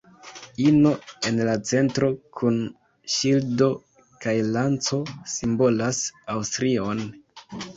Ino 0.61 0.91
en 1.29 1.41
la 1.49 1.53
centro, 1.71 2.09
kun 2.39 2.57
ŝildo 3.17 3.69
kaj 4.27 4.35
lanco 4.57 5.03
simbolas 5.35 6.01
Aŭstrion. 6.37 7.05